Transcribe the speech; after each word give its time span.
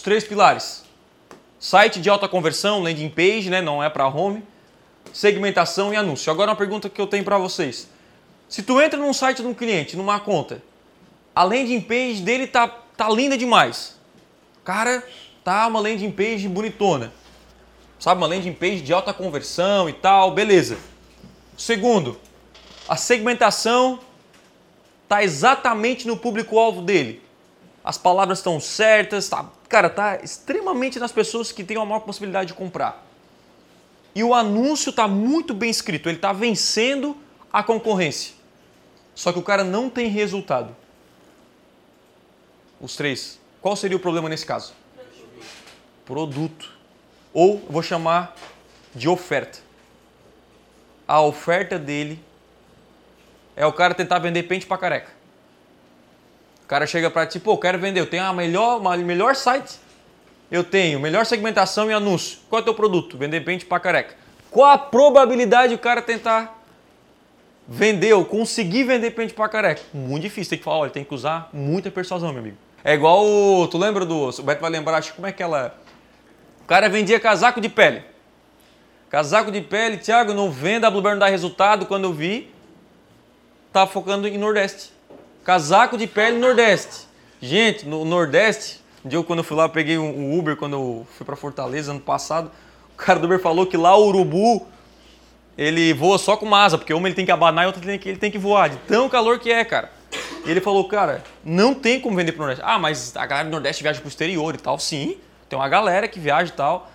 Os 0.00 0.02
três 0.02 0.24
pilares. 0.24 0.82
Site 1.58 2.00
de 2.00 2.08
alta 2.08 2.26
conversão, 2.26 2.82
landing 2.82 3.10
page, 3.10 3.50
né? 3.50 3.60
não 3.60 3.84
é 3.84 3.90
para 3.90 4.08
home. 4.08 4.42
Segmentação 5.12 5.92
e 5.92 5.96
anúncio. 5.96 6.32
Agora 6.32 6.52
uma 6.52 6.56
pergunta 6.56 6.88
que 6.88 6.98
eu 6.98 7.06
tenho 7.06 7.22
para 7.22 7.36
vocês. 7.36 7.86
Se 8.48 8.62
tu 8.62 8.80
entra 8.80 8.98
num 8.98 9.12
site 9.12 9.42
de 9.42 9.46
um 9.46 9.52
cliente, 9.52 9.98
numa 9.98 10.18
conta, 10.18 10.62
a 11.34 11.44
landing 11.44 11.82
page 11.82 12.22
dele 12.22 12.46
tá, 12.46 12.66
tá 12.96 13.10
linda 13.10 13.36
demais. 13.36 14.00
Cara, 14.64 15.06
tá 15.44 15.66
uma 15.66 15.80
landing 15.80 16.12
page 16.12 16.48
bonitona. 16.48 17.12
Sabe, 17.98 18.22
uma 18.22 18.26
landing 18.26 18.54
page 18.54 18.80
de 18.80 18.94
alta 18.94 19.12
conversão 19.12 19.86
e 19.86 19.92
tal, 19.92 20.30
beleza. 20.30 20.78
Segundo, 21.58 22.18
a 22.88 22.96
segmentação 22.96 24.00
tá 25.06 25.22
exatamente 25.22 26.06
no 26.06 26.16
público-alvo 26.16 26.80
dele. 26.80 27.22
As 27.82 27.96
palavras 27.96 28.38
estão 28.38 28.60
certas, 28.60 29.28
tá, 29.28 29.48
cara, 29.68 29.88
tá 29.88 30.20
extremamente 30.22 30.98
nas 30.98 31.12
pessoas 31.12 31.50
que 31.50 31.64
têm 31.64 31.76
a 31.76 31.84
maior 31.84 32.00
possibilidade 32.00 32.48
de 32.48 32.54
comprar. 32.54 33.06
E 34.14 34.22
o 34.22 34.34
anúncio 34.34 34.92
tá 34.92 35.08
muito 35.08 35.54
bem 35.54 35.70
escrito, 35.70 36.08
ele 36.08 36.18
tá 36.18 36.32
vencendo 36.32 37.16
a 37.52 37.62
concorrência. 37.62 38.34
Só 39.14 39.32
que 39.32 39.38
o 39.38 39.42
cara 39.42 39.64
não 39.64 39.88
tem 39.88 40.08
resultado. 40.08 40.74
Os 42.80 42.96
três. 42.96 43.38
Qual 43.60 43.76
seria 43.76 43.96
o 43.96 44.00
problema 44.00 44.28
nesse 44.28 44.46
caso? 44.46 44.72
Produto. 46.04 46.72
Ou 47.32 47.58
vou 47.68 47.82
chamar 47.82 48.34
de 48.94 49.08
oferta. 49.08 49.58
A 51.06 51.20
oferta 51.20 51.78
dele 51.78 52.22
é 53.54 53.66
o 53.66 53.72
cara 53.72 53.94
tentar 53.94 54.18
vender 54.18 54.44
pente 54.44 54.66
para 54.66 54.78
careca. 54.78 55.19
Cara 56.70 56.86
chega 56.86 57.10
para 57.10 57.26
ti, 57.26 57.40
pô, 57.40 57.58
quero 57.58 57.80
vender, 57.80 57.98
eu 57.98 58.06
tenho 58.06 58.22
a 58.22 58.32
melhor, 58.32 58.78
uma 58.78 58.96
melhor 58.96 59.34
site, 59.34 59.74
eu 60.52 60.62
tenho 60.62 61.00
melhor 61.00 61.26
segmentação 61.26 61.90
e 61.90 61.92
anúncio. 61.92 62.38
Qual 62.48 62.60
é 62.60 62.62
o 62.62 62.64
teu 62.64 62.74
produto? 62.74 63.18
Vender 63.18 63.40
pente 63.40 63.66
para 63.66 63.80
careca. 63.80 64.14
Qual 64.52 64.70
a 64.70 64.78
probabilidade 64.78 65.74
do 65.74 65.80
cara 65.80 66.00
tentar 66.00 66.62
vender 67.66 68.12
ou 68.12 68.24
conseguir 68.24 68.84
vender 68.84 69.10
pente 69.10 69.34
para 69.34 69.48
careca? 69.48 69.82
Muito 69.92 70.22
difícil, 70.22 70.50
tem 70.50 70.58
que 70.60 70.64
falar, 70.64 70.76
olha, 70.76 70.90
tem 70.92 71.02
que 71.02 71.12
usar 71.12 71.50
muita 71.52 71.90
persuasão, 71.90 72.30
meu 72.30 72.38
amigo. 72.38 72.56
É 72.84 72.94
igual, 72.94 73.26
o, 73.26 73.66
tu 73.66 73.76
lembra 73.76 74.06
do, 74.06 74.28
o 74.28 74.42
Beto 74.44 74.60
vai 74.60 74.70
lembrar, 74.70 74.98
acho 74.98 75.12
como 75.14 75.26
é 75.26 75.32
que 75.32 75.42
ela... 75.42 75.76
O 76.62 76.66
cara 76.66 76.88
vendia 76.88 77.18
casaco 77.18 77.60
de 77.60 77.68
pele. 77.68 78.04
Casaco 79.08 79.50
de 79.50 79.60
pele, 79.60 79.96
Thiago, 79.96 80.32
não 80.32 80.52
venda, 80.52 80.86
a 80.86 80.90
Blueberry 80.92 81.16
não 81.16 81.26
dá 81.26 81.26
resultado. 81.26 81.84
Quando 81.86 82.04
eu 82.04 82.12
vi, 82.12 82.48
tá 83.72 83.88
focando 83.88 84.28
em 84.28 84.38
Nordeste. 84.38 84.99
Casaco 85.44 85.96
de 85.96 86.06
pele 86.06 86.38
Nordeste. 86.38 87.08
Gente, 87.40 87.86
no 87.86 88.04
Nordeste, 88.04 88.80
um 89.04 89.08
dia 89.08 89.22
quando 89.22 89.38
eu 89.38 89.44
fui 89.44 89.56
lá, 89.56 89.64
eu 89.64 89.70
peguei 89.70 89.98
um 89.98 90.38
Uber 90.38 90.56
quando 90.56 90.74
eu 90.74 91.06
fui 91.16 91.24
para 91.24 91.36
Fortaleza 91.36 91.90
ano 91.90 92.00
passado. 92.00 92.50
O 92.94 92.96
cara 92.96 93.18
do 93.18 93.26
Uber 93.26 93.40
falou 93.40 93.66
que 93.66 93.76
lá 93.76 93.96
o 93.96 94.06
urubu 94.06 94.66
ele 95.56 95.92
voa 95.92 96.18
só 96.18 96.36
com 96.36 96.54
asa, 96.54 96.76
porque 96.76 96.92
uma 96.92 97.08
ele 97.08 97.14
tem 97.14 97.24
que 97.24 97.32
abanar 97.32 97.64
e 97.64 97.66
outra 97.66 97.80
ele 97.82 97.92
tem 97.92 97.98
que, 97.98 98.08
ele 98.08 98.18
tem 98.18 98.30
que 98.30 98.38
voar, 98.38 98.68
de 98.68 98.76
tão 98.78 99.08
calor 99.08 99.38
que 99.38 99.50
é, 99.50 99.64
cara. 99.64 99.90
E 100.44 100.50
ele 100.50 100.60
falou, 100.60 100.86
cara, 100.88 101.22
não 101.44 101.74
tem 101.74 102.00
como 102.00 102.16
vender 102.16 102.32
pro 102.32 102.40
Nordeste. 102.40 102.64
Ah, 102.66 102.78
mas 102.78 103.16
a 103.16 103.26
galera 103.26 103.48
do 103.48 103.52
Nordeste 103.52 103.82
viaja 103.82 104.00
pro 104.00 104.08
exterior 104.08 104.54
e 104.54 104.58
tal. 104.58 104.78
Sim, 104.78 105.16
tem 105.48 105.58
uma 105.58 105.68
galera 105.68 106.08
que 106.08 106.20
viaja 106.20 106.52
e 106.52 106.56
tal 106.56 106.90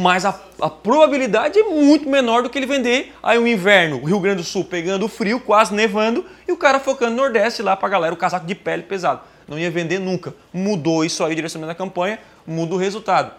mas 0.00 0.24
a, 0.24 0.40
a, 0.58 0.70
probabilidade 0.70 1.58
é 1.58 1.62
muito 1.62 2.08
menor 2.08 2.42
do 2.42 2.48
que 2.48 2.58
ele 2.58 2.66
vender 2.66 3.12
aí 3.22 3.38
o 3.38 3.46
inverno, 3.46 4.02
Rio 4.02 4.18
Grande 4.18 4.38
do 4.38 4.44
Sul 4.44 4.64
pegando 4.64 5.06
frio, 5.08 5.38
quase 5.38 5.74
nevando, 5.74 6.24
e 6.48 6.52
o 6.52 6.56
cara 6.56 6.80
focando 6.80 7.10
no 7.10 7.18
Nordeste 7.18 7.62
lá 7.62 7.76
pra 7.76 7.86
galera, 7.86 8.14
o 8.14 8.16
casaco 8.16 8.46
de 8.46 8.54
pele 8.54 8.82
pesado. 8.82 9.20
Não 9.46 9.58
ia 9.58 9.70
vender 9.70 9.98
nunca. 9.98 10.32
Mudou 10.54 11.04
isso 11.04 11.22
aí, 11.22 11.32
o 11.32 11.36
direcionamento 11.36 11.76
da 11.76 11.84
campanha, 11.84 12.18
muda 12.46 12.74
o 12.74 12.78
resultado. 12.78 13.32